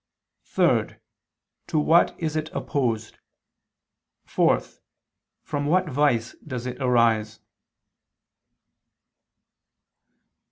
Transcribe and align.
(3) 0.45 0.95
To 1.67 1.77
what 1.77 2.15
is 2.19 2.35
it 2.35 2.49
opposed? 2.55 3.19
(4) 4.25 4.59
From 5.43 5.67
what 5.67 5.89
vice 5.89 6.33
does 6.43 6.65
it 6.65 6.81
arise? 6.81 7.39